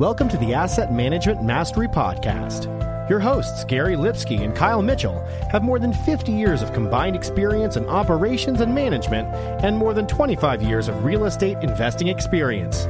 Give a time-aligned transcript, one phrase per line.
[0.00, 2.64] Welcome to the Asset Management Mastery Podcast.
[3.08, 7.76] Your hosts, Gary Lipsky and Kyle Mitchell, have more than 50 years of combined experience
[7.76, 9.28] in operations and management
[9.62, 12.86] and more than 25 years of real estate investing experience.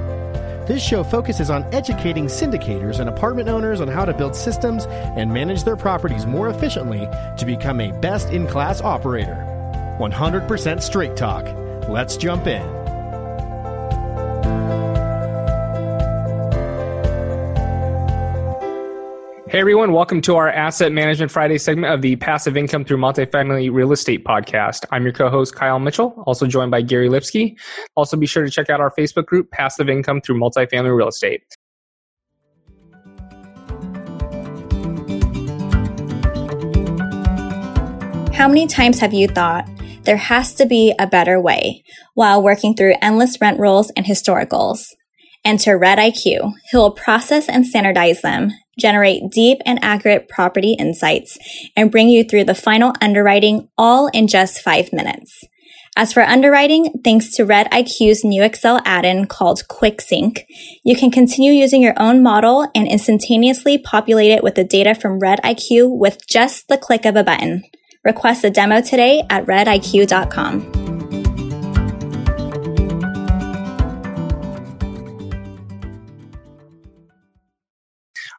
[0.67, 5.30] This show focuses on educating syndicators and apartment owners on how to build systems and
[5.30, 9.45] manage their properties more efficiently to become a best in class operator.
[10.00, 11.45] 100% straight talk.
[11.86, 12.84] Let's jump in.
[19.55, 23.73] Hey everyone, welcome to our Asset Management Friday segment of the Passive Income Through Multifamily
[23.73, 24.85] Real Estate podcast.
[24.91, 27.57] I'm your co-host Kyle Mitchell, also joined by Gary Lipsky.
[27.95, 31.45] Also be sure to check out our Facebook group, Passive Income Through Multifamily Real Estate.
[38.35, 39.71] How many times have you thought
[40.02, 44.80] there has to be a better way while working through endless rent rolls and historicals?
[45.45, 51.39] Enter Red IQ, who will process and standardize them generate deep and accurate property insights,
[51.77, 55.45] and bring you through the final underwriting all in just five minutes.
[55.97, 60.45] As for underwriting, thanks to Red IQ's new Excel add-in called QuickSync,
[60.85, 65.21] you can continue using your own model and instantaneously populate it with the data from
[65.21, 67.62] Red IQ with just the click of a button.
[68.03, 70.84] Request a demo today at rediq.com.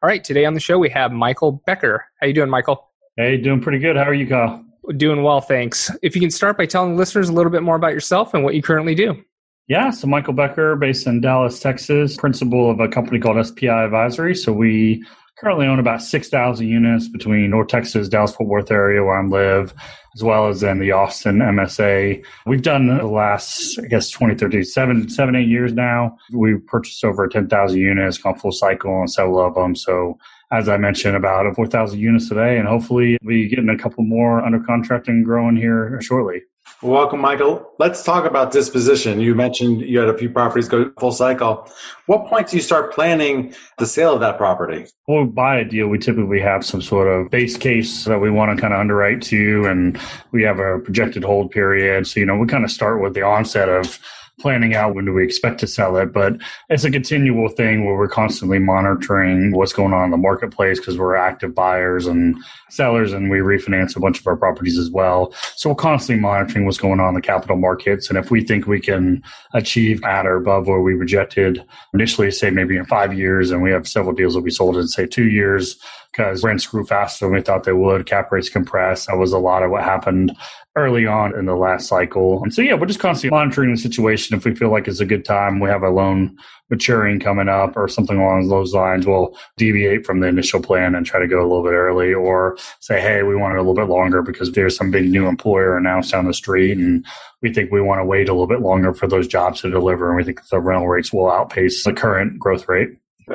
[0.06, 2.06] All right, today on the show we have Michael Becker.
[2.22, 2.92] How you doing, Michael?
[3.18, 3.96] Hey, doing pretty good.
[3.96, 4.64] How are you, Kyle?
[4.98, 5.90] Doing well, thanks.
[6.04, 8.54] If you can start by telling listeners a little bit more about yourself and what
[8.54, 9.20] you currently do.
[9.68, 14.36] Yeah, so Michael Becker, based in Dallas, Texas, principal of a company called SPI Advisory.
[14.36, 15.04] So we
[15.38, 19.74] currently own about 6,000 units between North Texas, Dallas Fort Worth area where I live,
[20.16, 22.26] as well as in the Austin MSA.
[22.46, 26.18] We've done the last, I guess, 2013, seven, seven, eight years now.
[26.32, 29.76] We've purchased over 10,000 units, gone full cycle on several of them.
[29.76, 30.18] So
[30.52, 34.60] as I mentioned, about 4,000 units today, and hopefully we getting a couple more under
[34.60, 36.42] contract and growing here shortly.
[36.86, 37.68] Welcome, Michael.
[37.80, 39.20] Let's talk about disposition.
[39.20, 41.68] You mentioned you had a few properties go full cycle.
[42.06, 44.86] What point do you start planning the sale of that property?
[45.06, 48.30] When we buy a deal, we typically have some sort of base case that we
[48.30, 50.00] want to kind of underwrite to, and
[50.32, 52.06] we have a projected hold period.
[52.06, 54.00] So, you know, we kind of start with the onset of
[54.40, 56.12] planning out when do we expect to sell it.
[56.12, 56.38] But
[56.70, 60.98] it's a continual thing where we're constantly monitoring what's going on in the marketplace because
[60.98, 62.38] we're active buyers and
[62.70, 65.34] sellers and we refinance a bunch of our properties as well.
[65.56, 68.10] So we're constantly monitoring what's going on in the capital markets.
[68.10, 71.64] And if we think we can achieve at or above where we rejected
[71.94, 74.88] initially, say maybe in five years, and we have several deals that we sold in
[74.88, 75.78] say two years,
[76.12, 78.06] because rents grew faster than we thought they would.
[78.06, 79.08] Cap rates compressed.
[79.08, 80.36] That was a lot of what happened
[80.76, 82.44] early on in the last cycle.
[82.44, 84.36] And so, yeah, we're just constantly monitoring the situation.
[84.36, 86.38] If we feel like it's a good time, we have a loan
[86.70, 91.06] maturing coming up or something along those lines, we'll deviate from the initial plan and
[91.06, 93.76] try to go a little bit early or say, hey, we want it a little
[93.76, 97.06] bit longer because there's some big new employer announced down the street and
[97.42, 100.10] we think we want to wait a little bit longer for those jobs to deliver.
[100.10, 102.90] And we think the rental rates will outpace the current growth rate.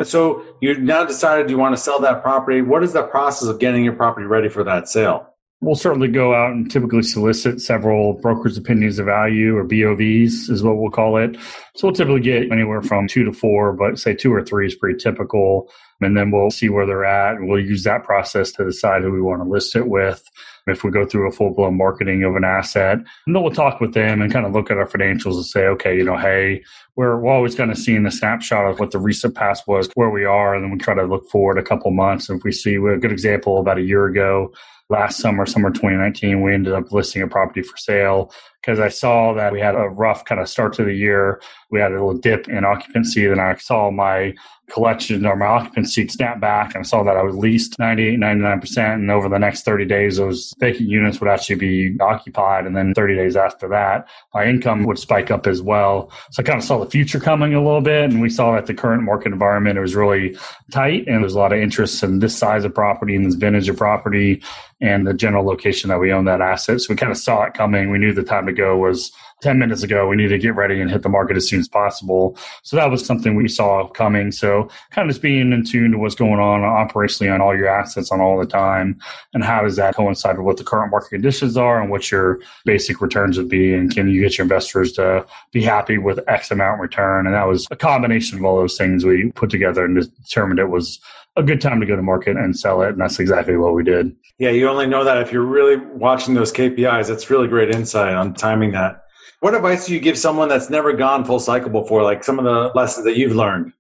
[0.05, 2.63] So you now decided you want to sell that property.
[2.63, 5.30] What is the process of getting your property ready for that sale?
[5.63, 10.63] We'll certainly go out and typically solicit several brokers' opinions of value or BOVs is
[10.63, 11.37] what we'll call it.
[11.77, 14.75] So we'll typically get anywhere from two to four, but say two or three is
[14.75, 15.71] pretty typical.
[16.01, 19.13] And then we'll see where they're at and we'll use that process to decide who
[19.13, 20.27] we want to list it with.
[20.67, 23.81] If we go through a full blown marketing of an asset, and then we'll talk
[23.81, 26.63] with them and kind of look at our financials and say, okay, you know, hey,
[26.97, 30.11] we're, we're always kind of seeing the snapshot of what the recent past was, where
[30.11, 32.29] we are, and then we try to look forward a couple months.
[32.29, 34.53] And if we see a good example about a year ago,
[34.91, 39.33] last summer, summer 2019, we ended up listing a property for sale because I saw
[39.35, 41.41] that we had a rough kind of start to the year.
[41.71, 43.27] We had a little dip in occupancy.
[43.27, 44.35] Then I saw my
[44.71, 48.95] collection or my occupancy snap back and I saw that I was leased 98, 99%.
[48.95, 52.67] And over the next 30 days, those vacant units would actually be occupied.
[52.67, 56.13] And then 30 days after that, my income would spike up as well.
[56.31, 58.11] So I kind of saw the future coming a little bit.
[58.11, 60.37] And we saw that the current market environment, it was really
[60.71, 63.69] tight and there's a lot of interest in this size of property and this vintage
[63.69, 64.43] of property
[64.81, 66.81] and the general location that we own that asset.
[66.81, 67.91] So we kind of saw it coming.
[67.91, 69.13] We knew the time to go was
[69.43, 70.09] 10 minutes ago.
[70.09, 72.37] We need to get ready and hit the market as soon as possible.
[72.63, 74.33] So that was something we saw coming.
[74.33, 77.69] So kind of just being in tune to what's going on operationally on all your
[77.69, 79.01] assets on all the time.
[79.35, 82.41] And how does that coincide with what the current market conditions are and what your
[82.65, 83.75] basic returns would be?
[83.75, 87.27] And can you get your investors to be happy with X amount return?
[87.27, 90.69] And that was a combination of all those things we put together and determined it
[90.69, 91.01] was
[91.37, 92.91] a good time to go to market and sell it.
[92.91, 94.15] And that's exactly what we did.
[94.39, 97.09] Yeah, you only know that if you're really watching those KPIs.
[97.09, 99.05] That's really great insight on timing that.
[99.41, 102.45] What advice do you give someone that's never gone full cycle before, like some of
[102.45, 103.73] the lessons that you've learned?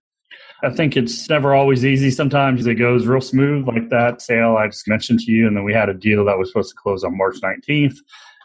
[0.62, 2.10] I think it's never always easy.
[2.10, 5.46] Sometimes it goes real smooth, like that sale I just mentioned to you.
[5.46, 7.96] And then we had a deal that was supposed to close on March 19th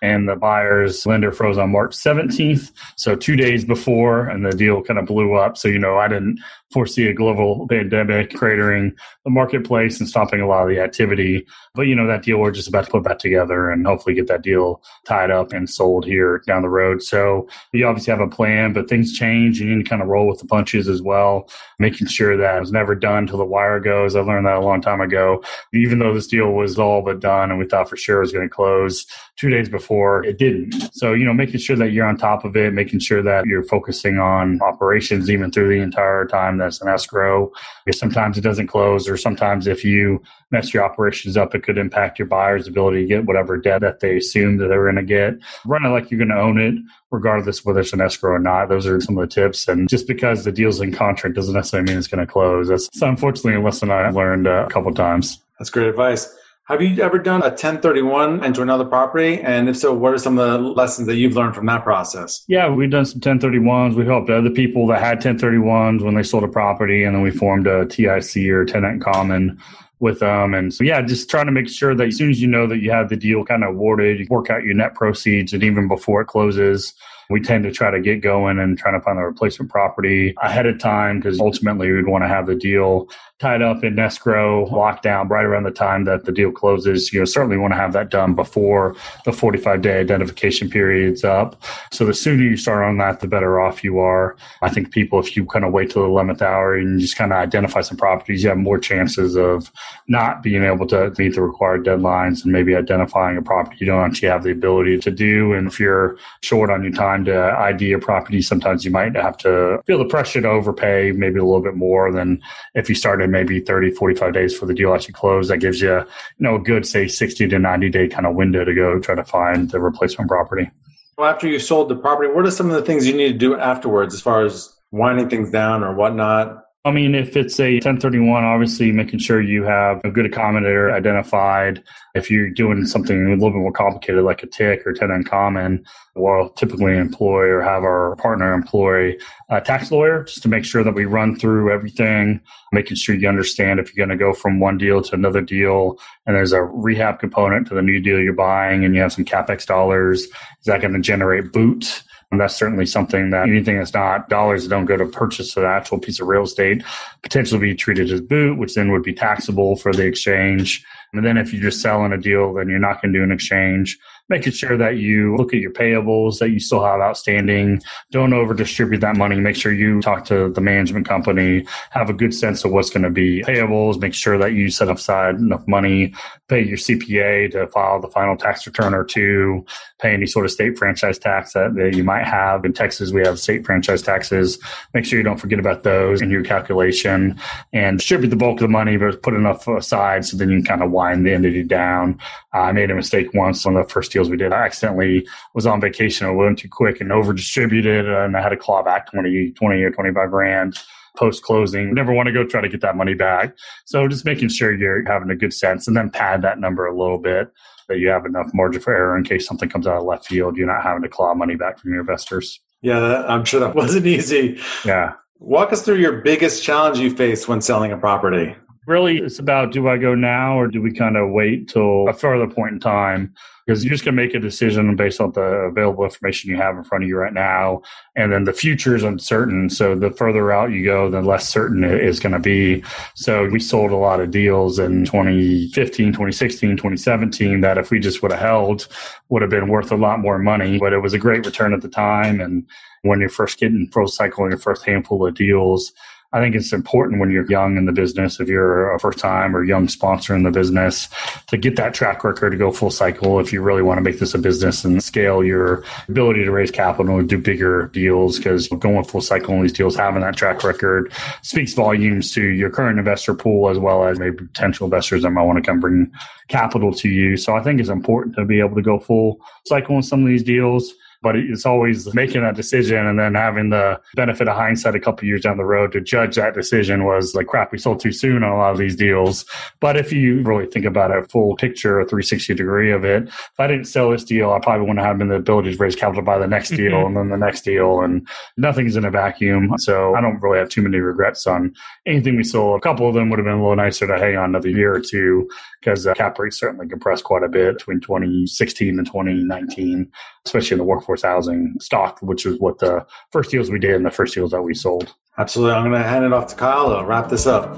[0.01, 2.71] and the buyer's lender froze on March 17th.
[2.95, 5.57] So two days before, and the deal kind of blew up.
[5.57, 6.39] So, you know, I didn't
[6.71, 8.93] foresee a global pandemic cratering
[9.23, 11.45] the marketplace and stopping a lot of the activity.
[11.73, 14.27] But, you know, that deal, we're just about to put back together and hopefully get
[14.27, 17.01] that deal tied up and sold here down the road.
[17.01, 19.59] So you obviously have a plan, but things change.
[19.59, 21.49] You need to kind of roll with the punches as well,
[21.79, 24.15] making sure that it's never done till the wire goes.
[24.15, 25.43] I learned that a long time ago.
[25.73, 28.33] Even though this deal was all but done and we thought for sure it was
[28.33, 29.05] going to close
[29.37, 29.84] two days before,
[30.23, 30.73] it didn't.
[30.93, 33.63] So, you know, making sure that you're on top of it, making sure that you're
[33.63, 37.51] focusing on operations even through the entire time that's an escrow.
[37.85, 40.21] Because sometimes it doesn't close, or sometimes if you
[40.51, 43.99] mess your operations up, it could impact your buyer's ability to get whatever debt that
[43.99, 45.35] they assume that they're going to get.
[45.65, 46.75] Run it like you're going to own it,
[47.11, 48.69] regardless whether it's an escrow or not.
[48.69, 49.67] Those are some of the tips.
[49.67, 52.67] And just because the deal's in contract doesn't necessarily mean it's going to close.
[52.67, 55.39] That's unfortunately a lesson I learned uh, a couple times.
[55.59, 56.35] That's great advice.
[56.67, 59.39] Have you ever done a 1031 into another property?
[59.39, 62.43] And if so, what are some of the lessons that you've learned from that process?
[62.47, 63.93] Yeah, we've done some 1031s.
[63.93, 67.29] We helped other people that had 1031s when they sold a property, and then we
[67.29, 69.61] formed a TIC or tenant in common
[69.99, 70.55] with them.
[70.55, 72.79] And so, yeah, just trying to make sure that as soon as you know that
[72.79, 75.87] you have the deal kind of awarded, you work out your net proceeds, and even
[75.87, 76.95] before it closes,
[77.29, 80.65] we tend to try to get going and trying to find a replacement property ahead
[80.65, 83.07] of time because ultimately we'd want to have the deal
[83.39, 87.11] tied up in escrow, locked down right around the time that the deal closes.
[87.11, 88.95] You know, certainly want to have that done before
[89.25, 91.61] the 45 day identification period's up.
[91.91, 94.37] So the sooner you start on that, the better off you are.
[94.61, 97.31] I think people, if you kind of wait till the 11th hour and just kind
[97.33, 99.71] of identify some properties, you have more chances of
[100.07, 104.03] not being able to meet the required deadlines and maybe identifying a property you don't
[104.03, 105.53] actually have the ability to do.
[105.53, 109.37] And if you're short on your time to ID a property, sometimes you might have
[109.39, 112.41] to feel the pressure to overpay maybe a little bit more than
[112.73, 112.95] if you
[113.27, 115.47] maybe 30, 45 days for the deal actually close.
[115.47, 116.05] That gives you, you
[116.39, 119.23] know, a good, say, 60 to 90 day kind of window to go try to
[119.23, 120.69] find the replacement property.
[121.17, 123.37] Well, after you sold the property, what are some of the things you need to
[123.37, 126.64] do afterwards as far as winding things down or whatnot?
[126.85, 131.83] I mean, if it's a 1031, obviously making sure you have a good accommodator identified.
[132.13, 135.83] If you're doing something a little bit more complicated, like a TIC or tenant common,
[136.13, 139.15] we'll typically employ or have our partner employ
[139.49, 142.39] a tax lawyer just to make sure that we run through everything,
[142.71, 145.97] making sure you understand if you're going to go from one deal to another deal
[146.27, 149.25] and there's a rehab component to the new deal you're buying and you have some
[149.25, 150.25] capex dollars.
[150.25, 152.03] Is that going to generate boot?
[152.37, 155.99] That's certainly something that anything that's not dollars that don't go to purchase the actual
[155.99, 156.83] piece of real estate
[157.21, 160.83] potentially be treated as boot, which then would be taxable for the exchange.
[161.13, 163.31] And then if you're just selling a deal, then you're not going to do an
[163.31, 163.97] exchange
[164.29, 167.81] making sure that you look at your payables that you still have outstanding.
[168.11, 169.39] Don't over distribute that money.
[169.39, 173.03] Make sure you talk to the management company, have a good sense of what's going
[173.03, 173.99] to be payables.
[173.99, 176.13] Make sure that you set aside enough money,
[176.47, 179.65] pay your CPA to file the final tax return or two,
[179.99, 182.65] pay any sort of state franchise tax that, that you might have.
[182.65, 184.57] In Texas, we have state franchise taxes.
[184.93, 187.39] Make sure you don't forget about those in your calculation
[187.73, 190.65] and distribute the bulk of the money, but put enough aside so then you can
[190.65, 192.19] kind of wind the entity down.
[192.53, 194.51] I made a mistake once on the first deals we did.
[194.51, 196.25] I accidentally was on vacation.
[196.25, 199.81] I went too quick and over distributed, and I had to claw back 20, 20
[199.83, 200.79] or 25 grand
[201.15, 201.93] post closing.
[201.93, 203.55] Never want to go try to get that money back.
[203.85, 206.97] So just making sure you're having a good sense and then pad that number a
[206.97, 207.51] little bit
[207.87, 210.57] that you have enough margin for error in case something comes out of left field.
[210.57, 212.59] You're not having to claw money back from your investors.
[212.81, 214.59] Yeah, I'm sure that wasn't easy.
[214.83, 215.13] Yeah.
[215.39, 218.55] Walk us through your biggest challenge you faced when selling a property.
[218.87, 222.13] Really, it's about do I go now or do we kind of wait till a
[222.13, 223.33] further point in time?
[223.65, 226.77] Because you're just going to make a decision based on the available information you have
[226.77, 227.81] in front of you right now.
[228.15, 229.71] And then the future is uncertain.
[229.71, 232.83] So the further out you go, the less certain it is going to be.
[233.15, 238.21] So we sold a lot of deals in 2015, 2016, 2017 that if we just
[238.21, 238.87] would have held
[239.29, 240.77] would have been worth a lot more money.
[240.77, 242.39] But it was a great return at the time.
[242.39, 242.67] And
[243.01, 245.91] when you're first getting full cycle your first handful of deals,
[246.35, 249.55] I think it's important when you're young in the business, if you're a first time
[249.55, 251.07] or young sponsor in the business,
[251.47, 254.19] to get that track record to go full cycle if you really want to make
[254.19, 258.37] this a business and scale your ability to raise capital and do bigger deals.
[258.37, 261.09] Because going full cycle in these deals, having that track record
[261.41, 265.43] speaks volumes to your current investor pool as well as maybe potential investors that might
[265.43, 266.11] want to come bring
[266.49, 267.37] capital to you.
[267.37, 270.27] So I think it's important to be able to go full cycle in some of
[270.27, 274.93] these deals but it's always making that decision and then having the benefit of hindsight
[274.93, 277.99] a couple years down the road to judge that decision was like, crap, we sold
[277.99, 279.43] too soon on a lot of these deals.
[279.79, 283.59] But if you really think about a full picture, a 360 degree of it, if
[283.59, 286.21] I didn't sell this deal, I probably wouldn't have been the ability to raise capital
[286.21, 287.07] by the next deal mm-hmm.
[287.07, 288.01] and then the next deal.
[288.01, 289.73] And nothing's in a vacuum.
[289.79, 291.73] So I don't really have too many regrets on
[292.05, 292.77] anything we sold.
[292.77, 294.93] A couple of them would have been a little nicer to hang on another year
[294.93, 300.11] or two because uh, cap rates certainly compressed quite a bit between 2016 and 2019,
[300.45, 304.05] especially in the workforce housing stock, which is what the first deals we did and
[304.05, 305.13] the first deals that we sold.
[305.37, 305.73] Absolutely.
[305.73, 307.75] I'm going to hand it off to Kyle to wrap this up.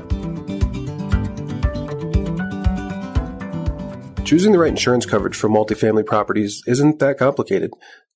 [4.26, 7.72] Choosing the right insurance coverage for multifamily properties isn't that complicated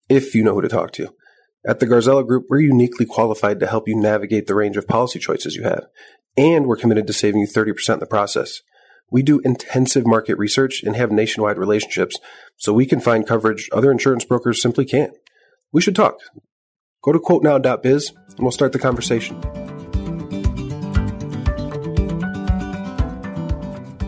[0.09, 1.15] if you know who to talk to.
[1.65, 5.19] At the Garzella Group, we're uniquely qualified to help you navigate the range of policy
[5.19, 5.85] choices you have,
[6.35, 8.61] and we're committed to saving you 30% in the process.
[9.11, 12.15] We do intensive market research and have nationwide relationships,
[12.55, 15.13] so we can find coverage other insurance brokers simply can't.
[15.73, 16.19] We should talk.
[17.03, 19.35] Go to quotenow.biz and we'll start the conversation.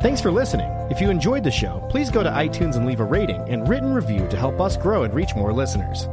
[0.00, 0.70] Thanks for listening.
[0.90, 3.94] If you enjoyed the show, please go to iTunes and leave a rating and written
[3.94, 6.06] review to help us grow and reach more listeners.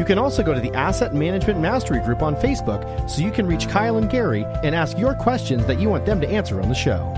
[0.00, 3.46] You can also go to the Asset Management Mastery Group on Facebook so you can
[3.46, 6.70] reach Kyle and Gary and ask your questions that you want them to answer on
[6.70, 7.12] the show.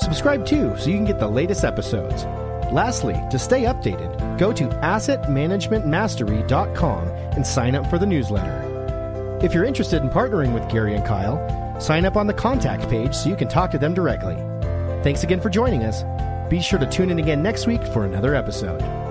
[0.00, 2.24] Subscribe too so you can get the latest episodes.
[2.72, 9.38] Lastly, to stay updated, go to assetmanagementmastery.com and sign up for the newsletter.
[9.40, 11.38] If you're interested in partnering with Gary and Kyle,
[11.80, 14.34] sign up on the contact page so you can talk to them directly.
[15.04, 16.02] Thanks again for joining us.
[16.50, 19.03] Be sure to tune in again next week for another episode.